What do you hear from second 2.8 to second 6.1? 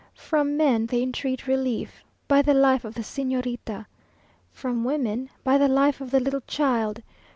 of the Señorita." From women, "By the life of